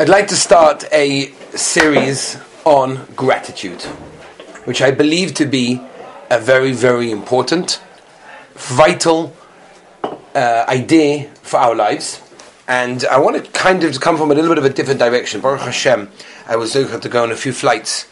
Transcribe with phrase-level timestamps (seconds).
[0.00, 3.82] I'd like to start a series on gratitude,
[4.64, 5.78] which I believe to be
[6.30, 7.82] a very, very important,
[8.54, 9.36] vital
[10.34, 12.22] uh, idea for our lives.
[12.66, 15.42] And I want to kind of come from a little bit of a different direction.
[15.42, 16.10] Baruch Hashem,
[16.46, 18.04] I was able to go on a few flights,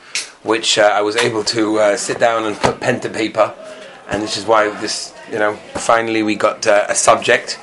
[0.42, 3.54] which uh, I was able to uh, sit down and put pen to paper.
[4.10, 7.58] And this is why this, you know, finally we got uh, a subject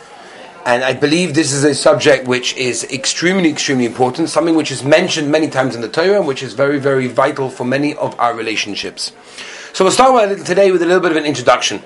[0.65, 4.83] and I believe this is a subject which is extremely, extremely important, something which is
[4.83, 8.19] mentioned many times in the Torah, and which is very, very vital for many of
[8.19, 9.11] our relationships.
[9.73, 11.83] So we'll start with, today with a little bit of an introduction,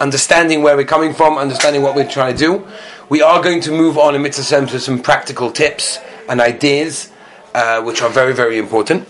[0.00, 2.66] understanding where we're coming from, understanding what we're trying to do.
[3.10, 7.12] We are going to move on in Mitzvah to some practical tips and ideas,
[7.54, 9.06] uh, which are very, very important.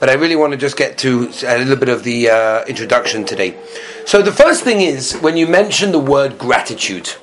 [0.00, 3.26] But I really want to just get to a little bit of the uh, introduction
[3.26, 3.58] today.
[4.06, 7.14] So the first thing is when you mention the word gratitude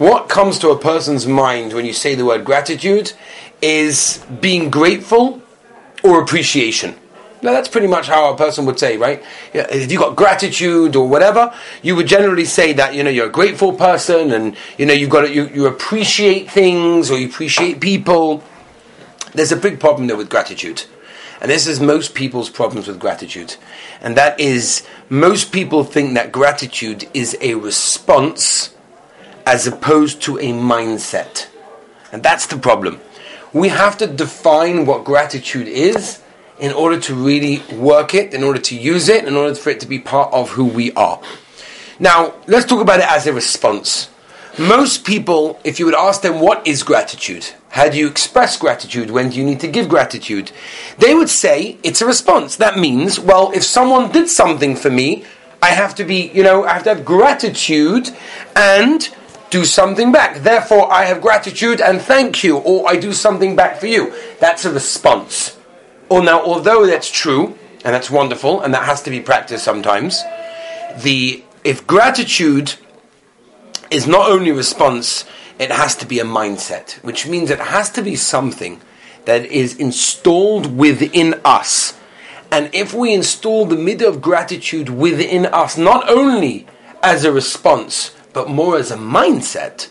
[0.00, 3.12] what comes to a person's mind when you say the word gratitude
[3.60, 5.42] is being grateful
[6.02, 6.94] or appreciation.
[7.42, 9.22] Now that's pretty much how a person would say, right?
[9.52, 11.52] If you got gratitude or whatever,
[11.82, 15.10] you would generally say that you know you're a grateful person, and you know you've
[15.10, 18.42] got to, you you appreciate things or you appreciate people.
[19.34, 20.84] There's a big problem there with gratitude,
[21.42, 23.56] and this is most people's problems with gratitude,
[24.00, 28.74] and that is most people think that gratitude is a response
[29.46, 31.48] as opposed to a mindset.
[32.12, 33.00] And that's the problem.
[33.52, 36.22] We have to define what gratitude is
[36.58, 39.80] in order to really work it, in order to use it, in order for it
[39.80, 41.20] to be part of who we are.
[41.98, 44.08] Now, let's talk about it as a response.
[44.58, 49.10] Most people, if you would ask them what is gratitude, how do you express gratitude,
[49.10, 50.50] when do you need to give gratitude,
[50.98, 52.56] they would say it's a response.
[52.56, 55.24] That means, well, if someone did something for me,
[55.62, 58.10] I have to be, you know, I have to have gratitude
[58.56, 59.08] and
[59.50, 60.38] do something back.
[60.38, 64.14] Therefore, I have gratitude and thank you, or I do something back for you.
[64.38, 65.58] That's a response.
[66.08, 70.22] Or now, although that's true, and that's wonderful, and that has to be practiced sometimes,
[71.02, 72.74] the if gratitude
[73.90, 75.24] is not only a response,
[75.58, 78.80] it has to be a mindset, which means it has to be something
[79.26, 81.98] that is installed within us.
[82.50, 86.66] And if we install the midah of gratitude within us, not only
[87.02, 89.88] as a response, but more as a mindset,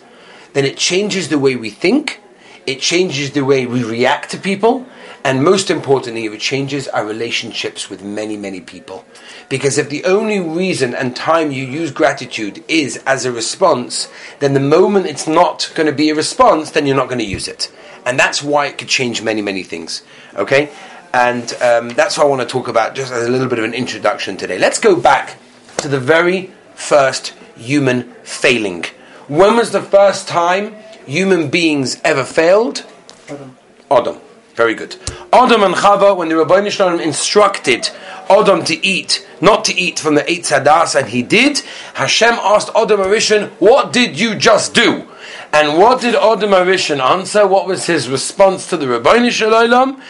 [0.53, 2.19] then it changes the way we think,
[2.65, 4.85] it changes the way we react to people,
[5.23, 9.05] and most importantly, it changes our relationships with many, many people.
[9.49, 14.53] Because if the only reason and time you use gratitude is as a response, then
[14.53, 17.47] the moment it's not going to be a response, then you're not going to use
[17.47, 17.71] it.
[18.05, 20.03] And that's why it could change many, many things.
[20.35, 20.69] Okay?
[21.13, 23.65] And um, that's what I want to talk about just as a little bit of
[23.65, 24.57] an introduction today.
[24.57, 25.37] Let's go back
[25.77, 28.85] to the very first human failing.
[29.27, 30.75] When was the first time
[31.05, 32.85] human beings ever failed?
[33.29, 33.57] Adam.
[33.91, 34.17] Adam.
[34.55, 34.95] Very good.
[35.31, 37.89] Adam and Chava, when the Rabbi Shalom instructed
[38.29, 41.59] Adam to eat, not to eat from the Eitz Hadas, and he did,
[41.93, 45.07] Hashem asked Adam HaRishon, what did you just do?
[45.53, 47.47] And what did Adam HaRishon answer?
[47.47, 50.01] What was his response to the Rabbi Shalom?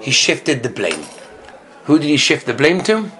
[0.00, 1.04] He shifted the blame.
[1.84, 3.10] Who did he shift the blame to?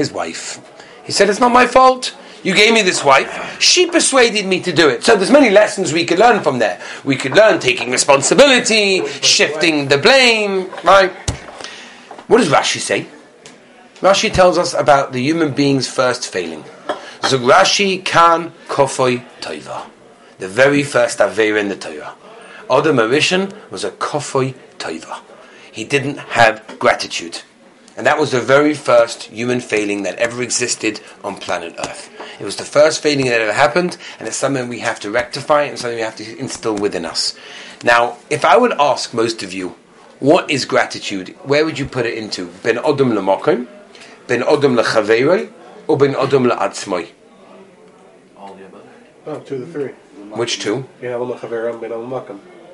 [0.00, 0.58] His wife.
[1.04, 2.16] He said, It's not my fault.
[2.42, 3.60] You gave me this wife.
[3.60, 5.04] She persuaded me to do it.
[5.04, 6.80] So there's many lessons we could learn from there.
[7.04, 11.12] We could learn taking responsibility, shifting the blame, right?
[12.28, 13.06] What does Rashi say?
[14.00, 16.64] Rashi tells us about the human being's first failing.
[17.20, 19.90] Zugrashi kan kofoi toiva.
[20.38, 22.14] The very first Avera in the Torah.
[22.70, 25.20] Adam HaRishon was a kofoi toiva.
[25.70, 27.42] He didn't have gratitude.
[28.00, 32.08] And that was the very first human failing that ever existed on planet Earth.
[32.40, 35.64] It was the first failing that ever happened, and it's something we have to rectify
[35.64, 37.36] and something we have to instill within us.
[37.84, 39.76] Now, if I would ask most of you,
[40.18, 41.36] what is gratitude?
[41.42, 42.46] Where would you put it into?
[42.62, 43.68] Ben Odom lemokim,
[44.26, 45.52] Ben Odom lechaveroi,
[45.86, 47.10] or Ben Odom leatzmoi?
[48.34, 48.86] All the above.
[49.26, 49.92] Oh, two of the three.
[50.30, 50.86] Which two?
[51.02, 51.28] Yeah, Ben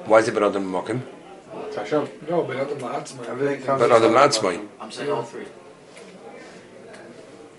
[0.04, 1.15] Why is it Ben Odom
[1.56, 1.74] lemokim?
[1.74, 2.08] Hashem.
[2.28, 3.78] No, but Adam La'atzmai.
[3.78, 4.68] But Adam La'atzmai.
[4.80, 5.46] I'm saying all three.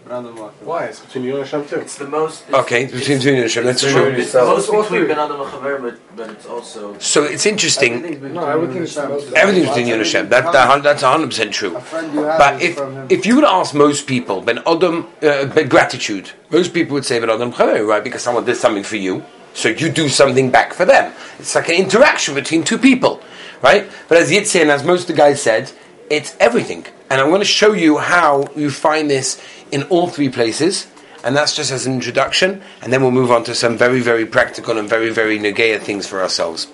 [0.08, 0.86] Why?
[0.86, 1.82] It's between you and Hashem too.
[1.82, 2.44] It's the most.
[2.48, 4.06] It's, Okay, it's between you and Hashem, that's it's, true.
[4.06, 6.98] It's the most between Ben Adam and Chaver, but, but it's also.
[7.00, 8.34] So it's interesting.
[8.34, 9.34] No, everything is Hashem.
[9.36, 10.30] Everything's between you and Hashem.
[10.30, 11.72] That, that, that's 100% true.
[11.72, 12.80] But if,
[13.12, 17.30] if you would ask most people, Ben Adam, uh, gratitude, most people would say Ben
[17.30, 18.04] Adam Chaver, right?
[18.04, 21.12] Because someone did something for you, so you do something back for them.
[21.40, 23.22] It's like an interaction between two people,
[23.62, 23.90] right?
[24.08, 25.72] But as Yitzhak and as most of the guys said,
[26.10, 26.86] it's everything.
[27.10, 30.88] And I'm going to show you how you find this in all three places.
[31.24, 34.26] And that's just as an introduction, and then we'll move on to some very, very
[34.26, 36.68] practical and very, very negaya things for ourselves.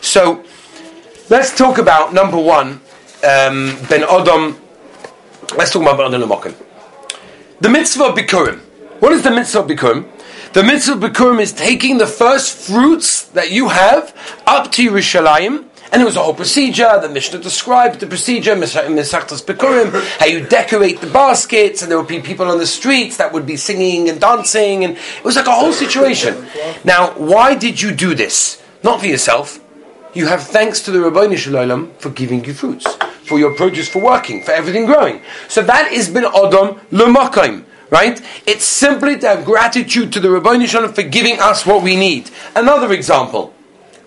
[0.00, 0.44] So,
[1.32, 2.72] Let's talk about number one,
[3.22, 4.58] um, Ben Odom.
[5.56, 6.54] Let's talk about Ben Odom Lamokim.
[7.60, 8.58] The mitzvah of Bikurim.
[9.00, 10.10] What is the mitzvah of Bikurim?
[10.52, 14.14] The mitzvah of Bikurim is taking the first fruits that you have
[14.46, 16.98] up to Yerushalayim and it was a whole procedure.
[17.00, 22.08] The Mishnah described the procedure, Mesachtas Bikurim, how you decorate the baskets, and there would
[22.08, 25.46] be people on the streets that would be singing and dancing, and it was like
[25.46, 26.46] a whole situation.
[26.82, 28.62] Now, why did you do this?
[28.82, 29.60] Not for yourself.
[30.14, 32.86] You have thanks to the Rabbi Shalom for giving you fruits,
[33.24, 35.20] for your produce, for working, for everything growing.
[35.48, 38.22] So that is bin Adam Lumakim right?
[38.46, 42.30] It's simply to have gratitude to the Rabbi Shalom for giving us what we need.
[42.56, 43.52] Another example,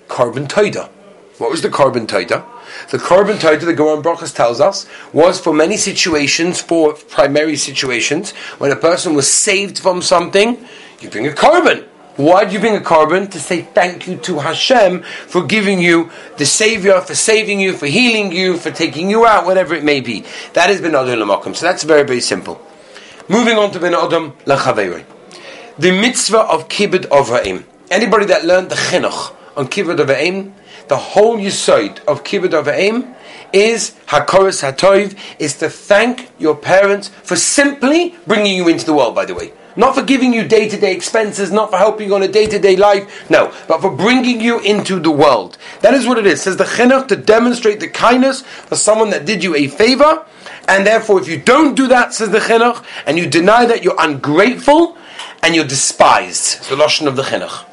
[0.07, 0.89] korban toida.
[1.37, 2.45] What was the korban taita?
[2.91, 8.31] The korban taita, the Gemara Brachas tells us, was for many situations, for primary situations,
[8.57, 10.65] when a person was saved from something,
[11.01, 11.85] you bring a korban.
[12.15, 13.29] Why do you bring a korban?
[13.31, 17.87] To say thank you to Hashem for giving you the Savior, for saving you, for
[17.87, 20.23] healing you, for taking you out, whatever it may be.
[20.53, 21.53] That is Ben Adam Lamakim.
[21.53, 22.61] So that's very, very simple.
[23.27, 25.03] Moving on to Ben Adam Lachaveri.
[25.77, 27.65] The mitzvah of Kibbut Avrahim.
[27.91, 30.53] Anybody that learned the Chinuch on Kibbut Avrahim
[30.87, 33.15] the whole yisoid of kibbut of aim
[33.53, 39.15] is hakoros hatoiv is to thank your parents for simply bringing you into the world.
[39.15, 42.15] By the way, not for giving you day to day expenses, not for helping you
[42.15, 45.57] on a day to day life, no, but for bringing you into the world.
[45.81, 46.41] That is what it is.
[46.41, 50.25] Says the chinuch to demonstrate the kindness for someone that did you a favor,
[50.67, 53.95] and therefore, if you don't do that, says the chinuch, and you deny that, you're
[53.99, 54.97] ungrateful
[55.43, 56.57] and you're despised.
[56.57, 57.65] It's the lashon of the chinuch.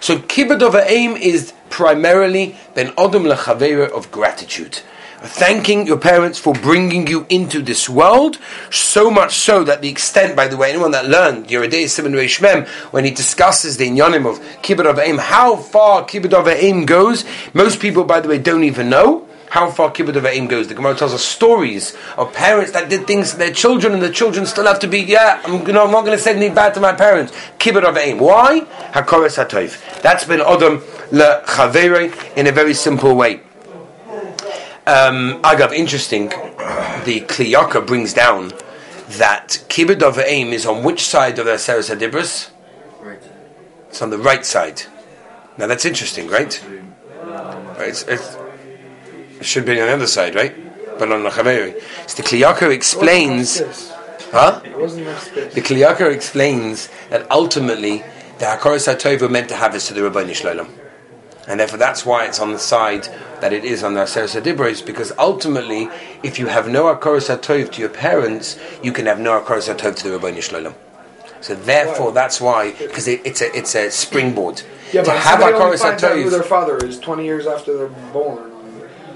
[0.00, 4.80] So kibbut of aim is primarily ben odom lechavera of gratitude.
[5.24, 8.38] Thanking your parents for bringing you into this world,
[8.70, 12.66] so much so that the extent, by the way, anyone that learned Yeridei Simon Reishmem,
[12.92, 17.24] when he discusses the inyanim of Kibbutz of Aim, how far Kibbutz of Aim goes,
[17.54, 20.68] most people, by the way, don't even know how far kibbut of aim goes.
[20.68, 24.10] The Gemara tells us stories of parents that did things to their children, and the
[24.10, 26.54] children still have to be, yeah, I'm, you know, I'm not going to say anything
[26.54, 27.34] bad to my parents.
[27.58, 28.18] Kibbut of aim.
[28.18, 28.60] Why?
[28.94, 30.00] Hakoras hatoiv.
[30.00, 33.42] That's been Adam le chavere in a very simple way.
[34.86, 36.28] Um, Agav, interesting.
[37.04, 38.52] The Kli Yakar brings down
[39.18, 42.48] that kibbut of aim is on which side of the Seres HaDibros?
[43.88, 44.82] It's on the right side.
[45.58, 46.64] Now that's interesting, right?
[47.78, 48.36] It's, it's,
[49.42, 50.54] it should be on the other side, right?
[51.00, 51.72] But on the Chaveri.
[52.08, 53.58] So the Kli Yakar explains.
[54.30, 54.60] Huh?
[54.62, 58.04] The Kli Yakar explains that ultimately
[58.38, 60.68] the Hakoros HaTov were meant to have this to the Rabbi Shalom.
[61.48, 63.08] And therefore that's why it's on the side
[63.40, 65.88] that it is on the Aseres HaDibros, because ultimately,
[66.22, 69.96] if you have no Hakoros HaTov to your parents, you can have no Hakoros HaTov
[69.96, 70.76] to the Rabbi Shalom.
[71.40, 74.62] So therefore, that's why, because it, it's a it's a springboard.
[74.92, 76.22] Yeah, to but have Hakoros HaTov.
[76.22, 78.51] Who their father is twenty years after they're born.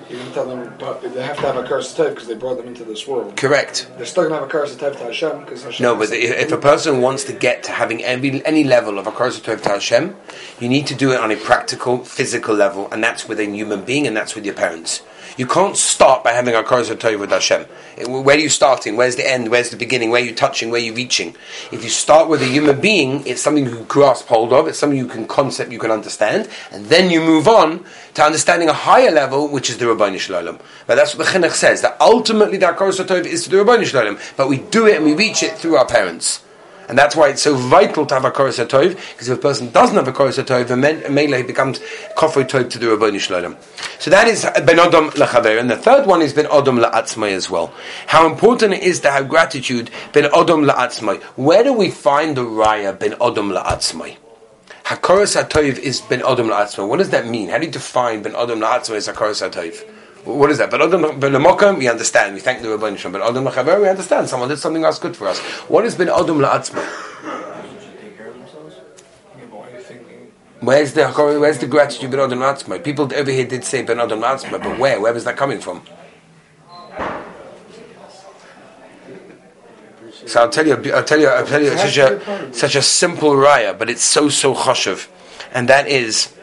[0.09, 2.35] You're going to tell them but they have to have a curse of because they
[2.35, 3.37] brought them into this world.
[3.37, 3.91] Correct.
[3.97, 5.83] They're still going to have a curse of to Hashem because Hashem.
[5.83, 9.07] No, but if, if a person wants to get to having any, any level of
[9.07, 10.17] a curse of to Hashem,
[10.61, 13.83] you need to do it on a practical, physical level, and that's with a human
[13.85, 15.03] being, and that's with your parents.
[15.37, 17.67] You can't start by having a Tov with Hashem.
[18.07, 18.97] Where are you starting?
[18.97, 19.51] Where's the end?
[19.51, 20.11] Where's the beginning?
[20.11, 20.71] Where are you touching?
[20.71, 21.37] Where are you reaching?
[21.73, 24.79] If you start with a human being, it's something you can grasp hold of, it's
[24.79, 27.85] something you can concept, you can understand, and then you move on
[28.15, 30.59] to understanding a higher level, which is the Rabbi Shalom.
[30.87, 34.19] But that's what the Chinuch says, that ultimately the Tov is to the Rabbi Shalom,
[34.37, 36.43] but we do it and we reach it through our parents.
[36.89, 39.71] And that's why it's so vital to have a Koros HaTov, because if a person
[39.71, 41.81] doesn't have a Koros HaTov, then Mele becomes
[42.17, 43.57] Kofre Tov to the Rabboni Shalom.
[43.99, 45.59] So that is Ben Odom Lachaver.
[45.59, 47.73] And the third one is Ben Odom La'atzmai as well.
[48.07, 51.23] How important it is to have gratitude, Ben Odom La'atzmai.
[51.37, 54.17] Where do we find the Raya, Ben Odom La'atzmai?
[54.85, 56.87] Hakoros HaTov is Ben Odom La'atzmai.
[56.87, 57.49] What does that mean?
[57.49, 59.96] How do you define Ben Odom La'atzmai as Hakoros HaTov?
[60.27, 60.73] What is that?
[60.73, 62.35] But Adam ben we understand.
[62.35, 63.13] We thank the Shem.
[63.13, 64.29] But Adam Lachaver, we understand.
[64.29, 65.39] Someone did something else good for us.
[65.69, 66.85] What is ben Adam la'atzma?
[70.59, 72.83] Where's the where's the gratitude ben Adam la'atzma?
[72.83, 75.01] People over here did say ben Adam la'atzma, but where?
[75.01, 75.83] Where was that coming from?
[80.27, 83.31] So I'll tell you, I'll tell you, I'll tell you, such a such a simple
[83.31, 85.07] raya, but it's so so choshev,
[85.53, 86.35] and that is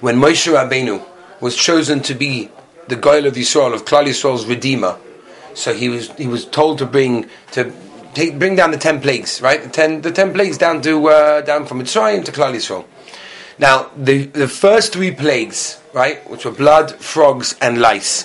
[0.00, 1.02] when Moshe Rabbeinu
[1.40, 2.50] was chosen to be
[2.88, 4.98] the Goyal of Yisrael, of Klal Yisrael's Redeemer.
[5.54, 7.72] So he was he was told to bring to
[8.14, 9.62] take, bring down the ten plagues, right?
[9.62, 12.84] The ten the ten plagues down to uh, down from Mitzrayim to Klal Yisrael.
[13.58, 18.24] Now the the first three plagues, right, which were blood, frogs, and lice.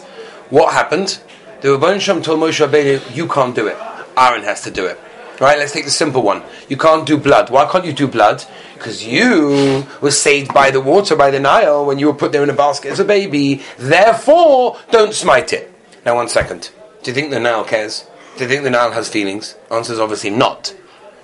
[0.50, 1.22] What happened?
[1.62, 3.78] The Rebbeinu Shem told Moshe Rabbeinu, "You can't do it.
[4.18, 5.00] Aaron has to do it."
[5.39, 5.58] Right?
[5.58, 6.43] Let's take the simple one.
[6.67, 7.50] You can't do blood.
[7.50, 8.43] Why can't you do blood?
[8.74, 12.43] Because you were saved by the water, by the Nile, when you were put there
[12.43, 13.62] in a basket as a baby.
[13.77, 15.74] Therefore, don't smite it.
[16.05, 16.72] Now, one second.
[17.03, 18.05] Do you think the Nile cares?
[18.38, 19.55] Do you think the Nile has feelings?
[19.72, 20.75] Answer is obviously not.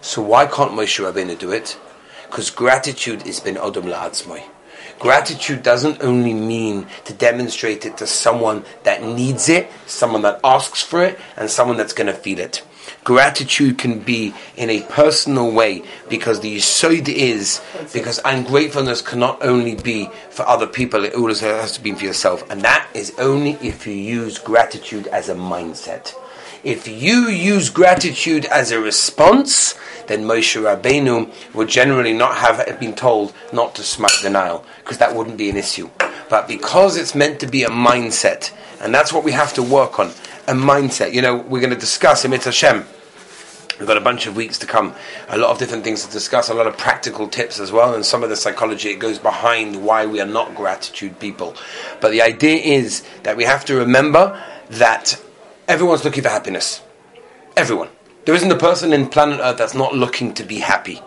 [0.01, 1.77] So why can't Moshe Rabbeinu do it?
[2.27, 4.43] Because gratitude is ben odom la'atzmoi.
[4.99, 10.81] Gratitude doesn't only mean to demonstrate it to someone that needs it, someone that asks
[10.81, 12.63] for it, and someone that's going to feel it.
[13.05, 17.61] Gratitude can be in a personal way because the yisod is
[17.93, 22.43] because ungratefulness cannot only be for other people; it also has to be for yourself,
[22.49, 26.15] and that is only if you use gratitude as a mindset.
[26.63, 29.75] If you use gratitude as a response,
[30.07, 34.97] then Moshe Rabbeinu would generally not have been told not to smite the Nile, because
[34.97, 35.91] that wouldn't be an issue.
[36.27, 39.99] But because it's meant to be a mindset, and that's what we have to work
[39.99, 40.11] on,
[40.47, 41.13] a mindset.
[41.13, 42.85] You know, we're going to discuss in Hashem.
[43.79, 44.95] We've got a bunch of weeks to come,
[45.27, 48.05] a lot of different things to discuss, a lot of practical tips as well, and
[48.05, 51.55] some of the psychology it goes behind why we are not gratitude people.
[51.99, 55.21] But the idea is that we have to remember that
[55.67, 56.81] everyone's looking for happiness.
[57.57, 57.89] Everyone.
[58.23, 61.01] There isn't a person in planet Earth that's not looking to be happy.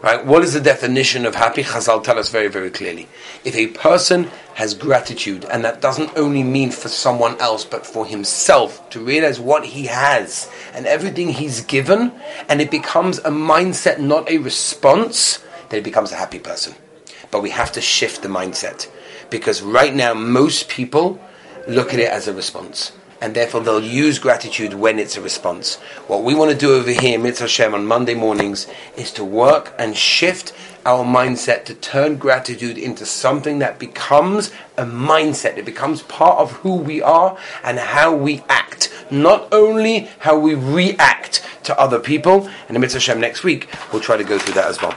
[0.00, 0.24] Right?
[0.24, 1.64] What is the definition of happy?
[1.64, 3.08] Chazal tell us very, very clearly.
[3.44, 8.06] If a person has gratitude, and that doesn't only mean for someone else, but for
[8.06, 12.12] himself, to realize what he has and everything he's given,
[12.48, 16.74] and it becomes a mindset, not a response, then it becomes a happy person.
[17.32, 18.88] But we have to shift the mindset.
[19.30, 21.20] Because right now, most people
[21.66, 25.76] look at it as a response and therefore they'll use gratitude when it's a response.
[26.06, 29.74] What we want to do over here, Mitzvah Hashem, on Monday mornings, is to work
[29.78, 30.52] and shift
[30.86, 35.58] our mindset to turn gratitude into something that becomes a mindset.
[35.58, 38.94] It becomes part of who we are and how we act.
[39.10, 42.48] Not only how we react to other people.
[42.66, 44.96] And in Mitzvah Hashem next week, we'll try to go through that as well.